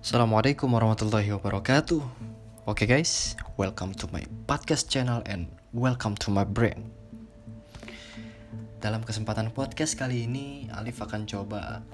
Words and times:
Assalamualaikum 0.00 0.72
warahmatullahi 0.72 1.28
wabarakatuh. 1.36 2.00
Oke 2.00 2.72
okay 2.72 2.86
guys, 2.88 3.36
welcome 3.60 3.92
to 3.92 4.08
my 4.08 4.24
podcast 4.48 4.88
channel 4.88 5.20
and 5.28 5.44
welcome 5.76 6.16
to 6.16 6.32
my 6.32 6.40
brain. 6.40 6.88
Dalam 8.80 9.04
kesempatan 9.04 9.52
podcast 9.52 10.00
kali 10.00 10.24
ini, 10.24 10.72
Alif 10.72 11.04
akan 11.04 11.28
coba 11.28 11.84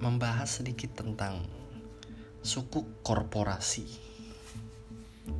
membahas 0.00 0.64
sedikit 0.64 1.04
tentang 1.04 1.44
suku 2.40 3.04
korporasi. 3.04 3.84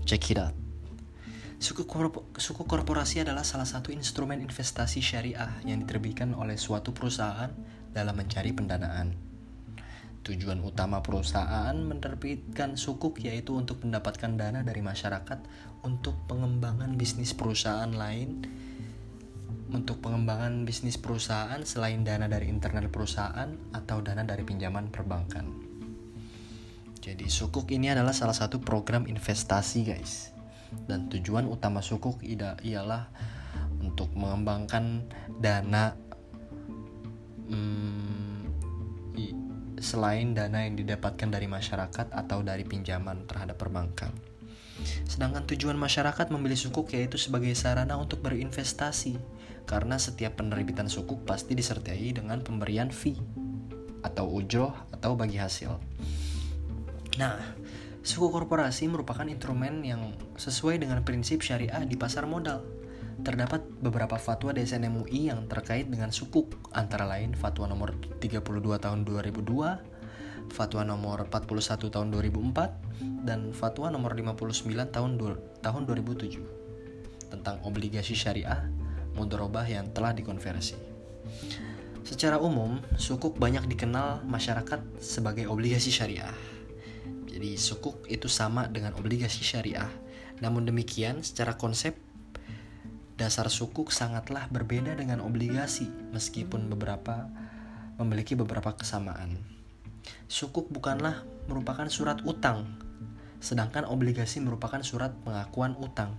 Check 0.05 0.37
it 0.37 0.45
out. 0.45 0.53
Suku, 1.57 1.89
korpo 1.89 2.29
suku 2.37 2.69
korporasi 2.69 3.25
adalah 3.25 3.49
salah 3.49 3.65
satu 3.65 3.97
instrumen 3.97 4.45
investasi 4.45 5.01
syariah 5.01 5.57
yang 5.65 5.81
diterbitkan 5.89 6.37
oleh 6.37 6.61
suatu 6.61 6.93
perusahaan 6.93 7.49
dalam 7.97 8.13
mencari 8.13 8.53
pendanaan. 8.53 9.30
Tujuan 10.21 10.61
utama 10.61 11.01
perusahaan 11.01 11.73
menerbitkan 11.73 12.77
sukuk 12.77 13.25
yaitu 13.25 13.57
untuk 13.57 13.81
mendapatkan 13.83 14.37
dana 14.37 14.61
dari 14.61 14.85
masyarakat 14.85 15.41
untuk 15.81 16.15
pengembangan 16.29 16.95
bisnis 17.01 17.33
perusahaan 17.33 17.89
lain 17.89 18.45
untuk 19.71 20.03
pengembangan 20.03 20.67
bisnis 20.67 20.99
perusahaan 20.99 21.63
selain 21.63 22.03
dana 22.03 22.27
dari 22.27 22.51
internal 22.51 22.91
perusahaan 22.91 23.49
atau 23.71 24.03
dana 24.03 24.27
dari 24.27 24.43
pinjaman 24.43 24.91
perbankan. 24.91 25.47
Jadi 27.01 27.27
sukuk 27.33 27.71
ini 27.73 27.89
adalah 27.89 28.13
salah 28.13 28.37
satu 28.37 28.61
program 28.61 29.09
investasi 29.09 29.89
guys 29.89 30.37
dan 30.87 31.09
tujuan 31.11 31.49
utama 31.49 31.81
sukuk 31.81 32.23
ialah 32.27 33.09
untuk 33.81 34.13
mengembangkan 34.15 35.09
dana 35.41 35.97
hmm, 37.49 37.90
selain 39.91 40.31
dana 40.31 40.63
yang 40.63 40.79
didapatkan 40.79 41.27
dari 41.27 41.51
masyarakat 41.51 42.15
atau 42.15 42.47
dari 42.47 42.63
pinjaman 42.63 43.27
terhadap 43.27 43.59
perbankan. 43.59 44.15
Sedangkan 45.11 45.43
tujuan 45.51 45.75
masyarakat 45.75 46.31
memilih 46.31 46.57
sukuk 46.57 46.95
yaitu 46.95 47.19
sebagai 47.19 47.51
sarana 47.59 47.99
untuk 47.99 48.23
berinvestasi, 48.23 49.19
karena 49.67 49.99
setiap 49.99 50.39
penerbitan 50.39 50.87
sukuk 50.87 51.27
pasti 51.27 51.59
disertai 51.59 52.15
dengan 52.15 52.39
pemberian 52.47 52.95
fee 52.95 53.19
atau 54.07 54.31
ujroh 54.31 54.73
atau 54.95 55.19
bagi 55.19 55.37
hasil. 55.43 55.75
Nah, 57.19 57.37
Suku 58.01 58.33
korporasi 58.33 58.89
merupakan 58.89 59.29
instrumen 59.29 59.85
yang 59.85 60.17
sesuai 60.41 60.81
dengan 60.81 61.05
prinsip 61.05 61.45
syariah 61.45 61.85
di 61.85 62.01
pasar 62.01 62.25
modal. 62.25 62.65
Terdapat 63.21 63.61
beberapa 63.85 64.17
fatwa 64.17 64.57
DSN 64.57 64.89
MUI 64.89 65.29
yang 65.29 65.45
terkait 65.45 65.85
dengan 65.93 66.09
sukuk, 66.09 66.57
antara 66.73 67.05
lain 67.05 67.37
fatwa 67.37 67.69
nomor 67.69 67.93
32 68.17 68.41
tahun 68.81 69.05
2002, 69.05 70.51
fatwa 70.51 70.83
nomor 70.89 71.29
41 71.29 71.93
tahun 71.93 72.09
2004, 72.17 73.29
dan 73.29 73.53
fatwa 73.53 73.93
nomor 73.93 74.17
59 74.17 74.89
tahun 74.89 75.11
tahun 75.61 75.83
2007 75.85 77.31
tentang 77.31 77.63
obligasi 77.63 78.17
syariah 78.17 78.67
mudorobah 79.15 79.69
yang 79.69 79.93
telah 79.93 80.17
dikonversi. 80.17 80.75
Secara 82.03 82.41
umum, 82.41 82.81
sukuk 82.97 83.37
banyak 83.37 83.69
dikenal 83.71 84.25
masyarakat 84.27 84.81
sebagai 84.99 85.47
obligasi 85.47 85.93
syariah. 85.93 86.33
Jadi 87.31 87.55
sukuk 87.55 88.03
itu 88.11 88.27
sama 88.27 88.67
dengan 88.67 88.97
obligasi 88.99 89.45
syariah. 89.47 89.87
Namun 90.43 90.67
demikian, 90.67 91.23
secara 91.23 91.55
konsep 91.55 91.95
dasar 93.21 93.53
sukuk 93.53 93.93
sangatlah 93.93 94.49
berbeda 94.49 94.97
dengan 94.97 95.21
obligasi 95.21 95.93
meskipun 96.17 96.73
beberapa 96.73 97.29
memiliki 98.01 98.33
beberapa 98.33 98.73
kesamaan. 98.73 99.37
Sukuk 100.25 100.73
bukanlah 100.73 101.21
merupakan 101.45 101.85
surat 101.93 102.25
utang, 102.25 102.65
sedangkan 103.45 103.85
obligasi 103.85 104.41
merupakan 104.41 104.81
surat 104.81 105.13
pengakuan 105.21 105.77
utang. 105.77 106.17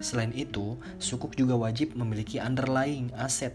Selain 0.00 0.32
itu, 0.32 0.80
sukuk 0.96 1.36
juga 1.36 1.60
wajib 1.60 1.92
memiliki 1.92 2.40
underlying 2.40 3.12
aset 3.12 3.52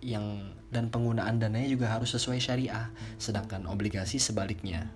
yang 0.00 0.56
dan 0.72 0.88
penggunaan 0.88 1.36
dananya 1.36 1.68
juga 1.68 1.92
harus 1.92 2.16
sesuai 2.16 2.40
syariah, 2.40 2.88
sedangkan 3.20 3.68
obligasi 3.68 4.16
sebaliknya. 4.16 4.88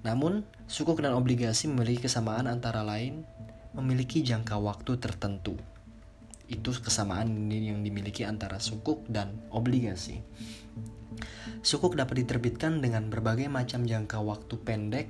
Namun, 0.00 0.48
sukuk 0.64 1.04
dan 1.04 1.12
obligasi 1.12 1.68
memiliki 1.68 2.08
kesamaan 2.08 2.48
antara 2.48 2.80
lain 2.80 3.28
memiliki 3.76 4.24
jangka 4.24 4.56
waktu 4.56 4.96
tertentu. 4.96 5.60
Itu 6.50 6.74
kesamaan 6.74 7.46
yang 7.46 7.86
dimiliki 7.86 8.26
antara 8.26 8.58
sukuk 8.58 9.06
dan 9.06 9.38
obligasi. 9.54 10.18
Sukuk 11.62 11.94
dapat 11.94 12.26
diterbitkan 12.26 12.82
dengan 12.82 13.06
berbagai 13.06 13.46
macam 13.46 13.86
jangka 13.86 14.18
waktu 14.18 14.54
pendek, 14.58 15.06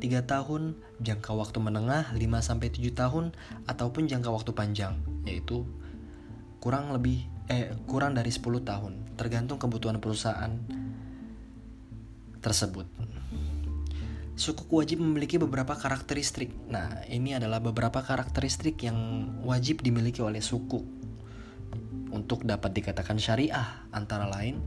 3 0.00 0.24
tahun, 0.24 0.80
jangka 1.04 1.36
waktu 1.36 1.58
menengah 1.60 2.16
5-7 2.16 2.96
tahun, 2.96 3.36
ataupun 3.68 4.08
jangka 4.08 4.32
waktu 4.32 4.56
panjang, 4.56 4.96
yaitu 5.28 5.68
kurang 6.64 6.96
lebih 6.96 7.28
eh 7.52 7.76
kurang 7.84 8.16
dari 8.16 8.32
10 8.32 8.64
tahun, 8.64 8.92
tergantung 9.20 9.60
kebutuhan 9.60 10.00
perusahaan 10.00 10.56
tersebut. 12.40 12.88
Sukuk 14.40 14.72
wajib 14.72 15.04
memiliki 15.04 15.36
beberapa 15.36 15.76
karakteristik. 15.76 16.48
Nah, 16.72 17.04
ini 17.12 17.36
adalah 17.36 17.60
beberapa 17.60 18.00
karakteristik 18.00 18.80
yang 18.80 19.28
wajib 19.44 19.84
dimiliki 19.84 20.24
oleh 20.24 20.40
sukuk 20.40 20.80
untuk 22.08 22.48
dapat 22.48 22.72
dikatakan 22.72 23.20
syariah. 23.20 23.84
Antara 23.92 24.24
lain, 24.32 24.64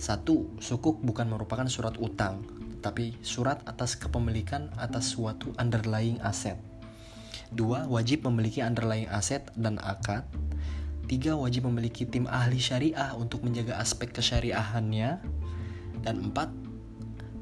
satu, 0.00 0.48
sukuk 0.64 1.04
bukan 1.04 1.28
merupakan 1.28 1.68
surat 1.68 1.92
utang, 2.00 2.40
tetapi 2.80 3.20
surat 3.20 3.60
atas 3.68 4.00
kepemilikan 4.00 4.72
atas 4.80 5.12
suatu 5.12 5.52
underlying 5.60 6.16
aset. 6.24 6.56
Dua, 7.52 7.84
wajib 7.84 8.24
memiliki 8.24 8.64
underlying 8.64 9.12
aset 9.12 9.44
dan 9.60 9.76
akad. 9.84 10.24
Tiga, 11.04 11.36
wajib 11.36 11.68
memiliki 11.68 12.08
tim 12.08 12.24
ahli 12.32 12.56
syariah 12.56 13.12
untuk 13.12 13.44
menjaga 13.44 13.76
aspek 13.76 14.08
kesyariahannya. 14.08 15.20
Dan 16.00 16.32
empat, 16.32 16.48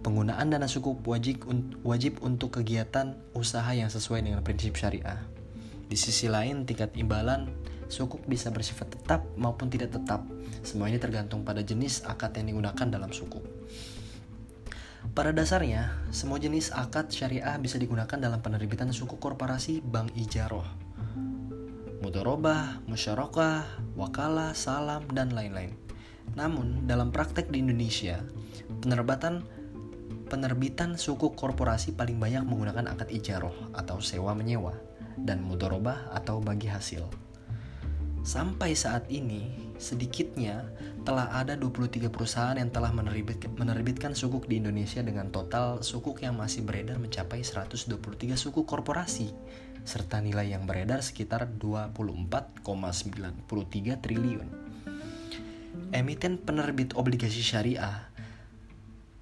Penggunaan 0.04 0.52
dana 0.52 0.68
sukuk 0.68 1.00
wajib, 1.08 1.48
wajib 1.80 2.20
untuk 2.20 2.60
kegiatan 2.60 3.16
usaha 3.32 3.72
yang 3.72 3.88
sesuai 3.88 4.20
dengan 4.20 4.44
prinsip 4.44 4.76
syariah. 4.76 5.24
Di 5.88 5.96
sisi 5.96 6.28
lain, 6.28 6.68
tingkat 6.68 6.92
imbalan 6.92 7.48
sukuk 7.88 8.20
bisa 8.28 8.52
bersifat 8.52 8.92
tetap 8.92 9.24
maupun 9.40 9.72
tidak 9.72 9.96
tetap. 9.96 10.20
Semua 10.60 10.92
ini 10.92 11.00
tergantung 11.00 11.40
pada 11.40 11.64
jenis 11.64 12.04
akad 12.04 12.36
yang 12.36 12.52
digunakan 12.52 12.84
dalam 12.84 13.16
sukuk. 13.16 13.48
Pada 15.16 15.32
dasarnya, 15.32 15.88
semua 16.12 16.36
jenis 16.36 16.68
akad 16.76 17.08
syariah 17.08 17.56
bisa 17.56 17.80
digunakan 17.80 18.20
dalam 18.20 18.44
penerbitan 18.44 18.92
sukuk 18.92 19.20
korporasi 19.20 19.80
bank 19.80 20.12
ijaroh, 20.20 20.68
mudorobah, 22.04 22.84
musyarakah, 22.88 23.64
wakalah, 23.96 24.52
salam, 24.52 25.08
dan 25.16 25.32
lain-lain. 25.32 25.72
Namun, 26.36 26.84
dalam 26.84 27.08
praktek 27.08 27.48
di 27.48 27.64
Indonesia, 27.64 28.20
penerbitan 28.84 29.44
penerbitan 30.28 30.96
suku 30.98 31.36
korporasi 31.36 31.94
paling 31.94 32.18
banyak 32.18 32.42
menggunakan 32.42 32.90
akad 32.90 33.12
ijaroh 33.12 33.54
atau 33.76 34.02
sewa 34.02 34.34
menyewa 34.34 34.74
dan 35.20 35.44
mudorobah 35.44 36.10
atau 36.10 36.42
bagi 36.42 36.66
hasil. 36.66 37.06
Sampai 38.24 38.72
saat 38.72 39.04
ini, 39.12 39.52
sedikitnya 39.76 40.64
telah 41.04 41.28
ada 41.36 41.60
23 41.60 42.08
perusahaan 42.08 42.56
yang 42.56 42.72
telah 42.72 42.88
menerbitkan, 42.88 44.16
sukuk 44.16 44.48
di 44.48 44.64
Indonesia 44.64 45.04
dengan 45.04 45.28
total 45.28 45.84
sukuk 45.84 46.24
yang 46.24 46.40
masih 46.40 46.64
beredar 46.64 46.96
mencapai 46.96 47.44
123 47.44 47.92
suku 48.32 48.64
korporasi 48.64 49.28
serta 49.84 50.24
nilai 50.24 50.56
yang 50.56 50.64
beredar 50.64 51.04
sekitar 51.04 51.52
24,93 51.60 52.64
triliun. 54.00 54.48
Emiten 55.92 56.40
penerbit 56.40 56.96
obligasi 56.96 57.44
syariah 57.44 58.08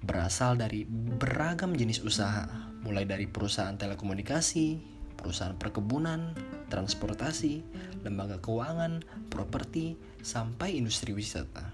berasal 0.03 0.59
dari 0.59 0.83
beragam 0.87 1.71
jenis 1.73 2.03
usaha, 2.03 2.45
mulai 2.83 3.07
dari 3.07 3.25
perusahaan 3.25 3.79
telekomunikasi, 3.79 4.79
perusahaan 5.15 5.55
perkebunan, 5.55 6.35
transportasi, 6.67 7.63
lembaga 8.03 8.43
keuangan, 8.43 8.99
properti, 9.31 9.95
sampai 10.19 10.75
industri 10.75 11.15
wisata. 11.15 11.71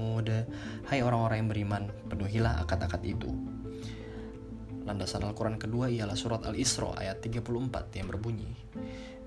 Hai 0.88 1.04
orang-orang 1.04 1.46
yang 1.46 1.50
beriman, 1.52 1.82
penuhilah 2.10 2.64
akad-akad 2.64 3.04
itu. 3.06 3.30
Landasan 4.88 5.28
Al-Quran 5.28 5.60
kedua 5.60 5.92
ialah 5.92 6.16
surat 6.16 6.48
Al-Isra 6.48 6.96
ayat 6.96 7.20
34 7.20 8.00
yang 8.00 8.08
berbunyi 8.08 8.48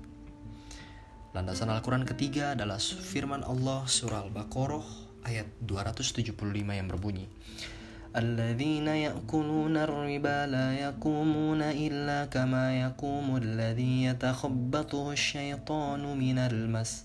Landasan 1.33 1.73
Al-Quran 1.73 2.05
ketiga 2.05 2.53
adalah 2.53 2.77
firman 2.77 3.41
Allah 3.41 3.89
surah 3.89 4.29
Al-Baqarah 4.29 5.06
ayat 5.27 5.51
275 5.67 6.33
yang 6.71 6.87
berbunyi 6.87 7.27
الذين 8.17 8.89
يأكلون 8.89 9.77
الربا 9.77 10.39
لا 10.49 10.73
يقومون 10.73 11.63
إلا 11.63 12.33
كما 12.33 12.81
يقوم 12.81 13.37
الذي 13.37 14.05
يتخبطه 14.05 15.13
الشيطان 15.13 16.03
من 16.17 16.39
المس 16.39 17.05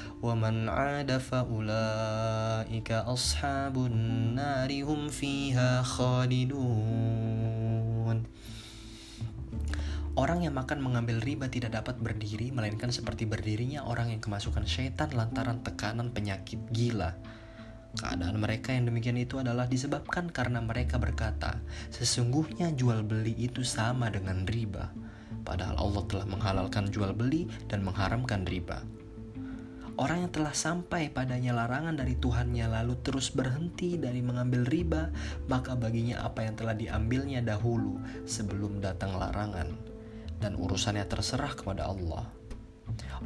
ومن 0.22 0.68
عاد 0.68 1.10
فأولئك 1.18 2.90
أصحاب 2.92 3.76
النار 3.76 4.70
هم 4.82 5.08
فيها 5.08 5.82
خالدون 5.82 7.26
Orang 10.16 10.40
yang 10.40 10.56
makan 10.56 10.80
mengambil 10.80 11.20
riba 11.20 11.52
tidak 11.52 11.76
dapat 11.76 12.00
berdiri, 12.00 12.48
melainkan 12.48 12.88
seperti 12.88 13.28
berdirinya 13.28 13.84
orang 13.84 14.16
yang 14.16 14.24
kemasukan 14.24 14.64
syaitan 14.64 15.12
lantaran 15.12 15.60
tekanan 15.60 16.08
penyakit 16.08 16.56
gila. 16.72 17.20
Keadaan 18.00 18.40
mereka 18.40 18.72
yang 18.72 18.88
demikian 18.88 19.20
itu 19.20 19.36
adalah 19.36 19.68
disebabkan 19.68 20.32
karena 20.32 20.64
mereka 20.64 20.96
berkata, 20.96 21.60
sesungguhnya 21.92 22.72
jual 22.72 23.04
beli 23.04 23.36
itu 23.36 23.60
sama 23.60 24.08
dengan 24.08 24.48
riba. 24.48 24.88
Padahal 25.44 25.76
Allah 25.76 26.02
telah 26.08 26.26
menghalalkan 26.28 26.88
jual 26.88 27.12
beli 27.12 27.44
dan 27.68 27.84
mengharamkan 27.84 28.48
riba. 28.48 28.84
Orang 29.99 30.23
yang 30.23 30.31
telah 30.31 30.55
sampai 30.55 31.11
padanya 31.11 31.51
larangan 31.51 31.99
dari 31.99 32.15
Tuhannya 32.15 32.63
lalu 32.71 32.95
terus 33.03 33.27
berhenti 33.35 33.99
dari 33.99 34.23
mengambil 34.23 34.63
riba, 34.63 35.11
maka 35.51 35.75
baginya 35.75 36.23
apa 36.23 36.47
yang 36.47 36.55
telah 36.55 36.75
diambilnya 36.75 37.43
dahulu 37.43 37.99
sebelum 38.23 38.79
datang 38.79 39.19
larangan, 39.19 39.67
dan 40.39 40.55
urusannya 40.55 41.03
terserah 41.11 41.51
kepada 41.51 41.91
Allah. 41.91 42.23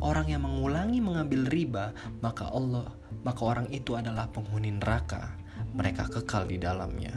Orang 0.01 0.29
yang 0.29 0.41
mengulangi 0.41 0.99
mengambil 1.01 1.45
riba, 1.45 1.85
maka 2.19 2.49
Allah, 2.49 2.89
maka 3.21 3.41
orang 3.45 3.69
itu 3.69 3.93
adalah 3.93 4.29
penghuni 4.33 4.73
neraka. 4.73 5.37
Mereka 5.77 6.09
kekal 6.11 6.49
di 6.49 6.57
dalamnya. 6.57 7.13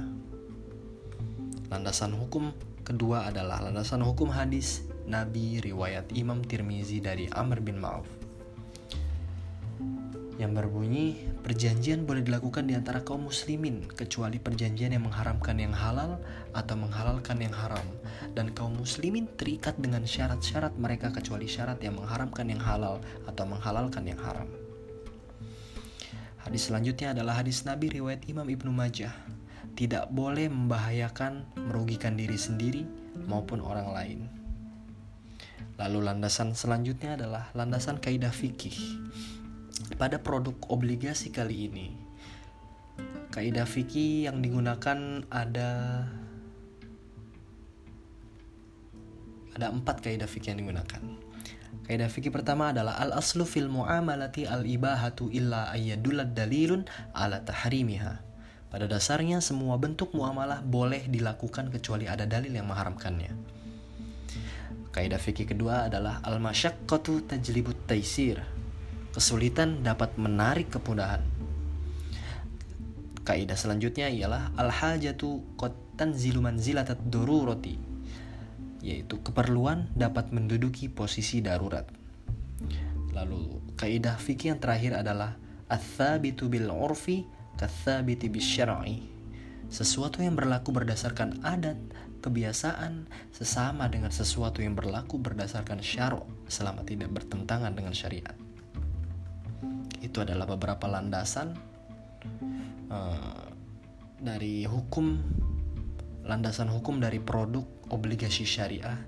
Landasan 1.68 2.16
hukum 2.16 2.52
kedua 2.84 3.28
adalah 3.28 3.60
landasan 3.60 4.00
hukum 4.00 4.32
hadis 4.32 4.88
Nabi 5.04 5.60
riwayat 5.60 6.08
Imam 6.16 6.40
Tirmizi 6.40 7.04
dari 7.04 7.28
Amr 7.28 7.60
bin 7.60 7.76
Ma'af 7.76 8.17
yang 10.38 10.54
berbunyi 10.54 11.18
perjanjian 11.42 12.06
boleh 12.06 12.22
dilakukan 12.22 12.70
di 12.70 12.78
antara 12.78 13.02
kaum 13.02 13.26
muslimin 13.26 13.82
kecuali 13.90 14.38
perjanjian 14.38 14.94
yang 14.94 15.02
mengharamkan 15.02 15.58
yang 15.58 15.74
halal 15.74 16.22
atau 16.54 16.78
menghalalkan 16.78 17.42
yang 17.42 17.50
haram 17.50 17.82
dan 18.38 18.54
kaum 18.54 18.78
muslimin 18.78 19.26
terikat 19.34 19.74
dengan 19.82 20.06
syarat-syarat 20.06 20.78
mereka 20.78 21.10
kecuali 21.10 21.50
syarat 21.50 21.82
yang 21.82 21.98
mengharamkan 21.98 22.46
yang 22.46 22.62
halal 22.62 23.02
atau 23.26 23.44
menghalalkan 23.50 24.06
yang 24.06 24.20
haram. 24.22 24.46
Hadis 26.38 26.70
selanjutnya 26.70 27.18
adalah 27.18 27.42
hadis 27.42 27.66
Nabi 27.66 27.90
riwayat 27.90 28.22
Imam 28.30 28.46
Ibnu 28.46 28.70
Majah. 28.70 29.12
Tidak 29.74 30.10
boleh 30.14 30.46
membahayakan, 30.46 31.58
merugikan 31.66 32.14
diri 32.14 32.38
sendiri 32.38 32.86
maupun 33.26 33.58
orang 33.58 33.90
lain. 33.90 34.20
Lalu 35.78 35.98
landasan 36.10 36.54
selanjutnya 36.54 37.14
adalah 37.14 37.50
landasan 37.54 38.02
kaidah 38.02 38.34
fikih 38.34 38.74
pada 39.98 40.18
produk 40.18 40.54
obligasi 40.68 41.30
kali 41.30 41.70
ini, 41.70 41.88
kaidah 43.30 43.66
fikih 43.66 44.26
yang 44.26 44.42
digunakan 44.42 45.22
ada 45.30 45.70
ada 49.54 49.66
empat 49.74 50.02
kaidah 50.02 50.26
fikih 50.30 50.54
yang 50.54 50.66
digunakan. 50.66 51.02
Kaidah 51.88 52.10
fikih 52.12 52.28
pertama 52.28 52.70
adalah 52.70 53.00
al 53.00 53.16
aslu 53.16 53.48
fil 53.48 53.66
muamalati 53.72 54.44
al 54.44 54.62
ibahatu 54.68 55.32
illa 55.32 55.72
ayyadulad 55.72 56.36
dalilun 56.36 56.84
ala 57.16 57.40
tahrimiha. 57.40 58.20
Pada 58.68 58.84
dasarnya 58.84 59.40
semua 59.40 59.80
bentuk 59.80 60.12
muamalah 60.12 60.60
boleh 60.60 61.08
dilakukan 61.08 61.72
kecuali 61.72 62.04
ada 62.04 62.28
dalil 62.28 62.52
yang 62.52 62.68
mengharamkannya. 62.68 63.32
Kaidah 64.92 65.16
fikih 65.16 65.48
kedua 65.48 65.88
adalah 65.88 66.20
al 66.20 66.36
masyaqqatu 66.36 67.24
tajlibut 67.24 67.88
taisir 67.88 68.57
kesulitan 69.14 69.82
dapat 69.82 70.16
menarik 70.20 70.72
kemudahan. 70.72 71.24
Kaidah 73.24 73.56
selanjutnya 73.60 74.08
ialah 74.08 74.56
al-hajatu 74.56 75.44
qad 75.60 75.76
tanzilu 75.98 76.40
manzilatat 76.40 76.96
dururati 77.10 77.88
yaitu 78.78 79.18
keperluan 79.20 79.90
dapat 79.98 80.30
menduduki 80.30 80.86
posisi 80.86 81.42
darurat. 81.42 81.84
Lalu 83.10 83.74
kaidah 83.74 84.14
fikih 84.14 84.54
yang 84.54 84.60
terakhir 84.62 84.94
adalah 84.94 85.34
ats-tsabitu 85.66 86.46
bil 86.46 86.70
urfi 86.70 87.26
katsabiti. 87.58 88.30
Sesuatu 89.68 90.24
yang 90.24 90.32
berlaku 90.32 90.72
berdasarkan 90.72 91.44
adat, 91.44 91.76
kebiasaan 92.24 93.10
sesama 93.34 93.90
dengan 93.92 94.08
sesuatu 94.08 94.64
yang 94.64 94.72
berlaku 94.72 95.20
berdasarkan 95.20 95.84
syar'u 95.84 96.24
selama 96.48 96.86
tidak 96.88 97.12
bertentangan 97.12 97.74
dengan 97.76 97.92
syariat. 97.92 98.32
Itu 100.00 100.22
adalah 100.22 100.46
beberapa 100.46 100.86
landasan 100.86 101.54
uh, 102.90 103.44
dari 104.18 104.66
hukum 104.66 105.18
landasan 106.28 106.68
hukum 106.68 107.00
dari 107.00 107.22
produk 107.24 107.64
obligasi 107.88 108.44
syariah 108.44 109.00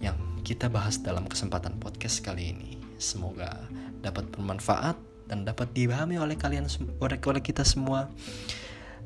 yang 0.00 0.16
kita 0.40 0.72
bahas 0.72 0.98
dalam 1.04 1.28
kesempatan 1.28 1.76
podcast 1.76 2.24
kali 2.24 2.56
ini. 2.56 2.80
Semoga 2.96 3.68
dapat 4.00 4.32
bermanfaat 4.32 4.96
dan 5.28 5.44
dapat 5.44 5.70
dipahami 5.76 6.16
oleh 6.18 6.34
kalian 6.40 6.66
oleh 6.98 7.42
kita 7.44 7.62
semua. 7.62 8.08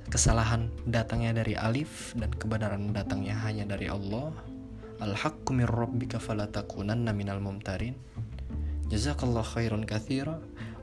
Kesalahan 0.06 0.70
datangnya 0.86 1.34
dari 1.42 1.58
alif 1.58 2.14
dan 2.14 2.30
kebenaran 2.30 2.94
datangnya 2.94 3.34
hanya 3.42 3.66
dari 3.66 3.90
Allah. 3.90 4.30
Al-haqqu 5.02 5.50
min 5.50 5.66
rabbika 5.66 6.22
fala 6.22 6.46
takunanna 6.46 7.10
minal 7.10 7.42
mumtarin. 7.42 7.98
Jazakallah 8.86 9.42
khairan 9.42 9.82
katsira. 9.82 10.38